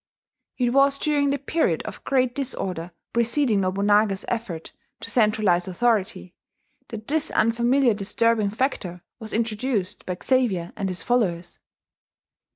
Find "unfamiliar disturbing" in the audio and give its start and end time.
7.29-8.49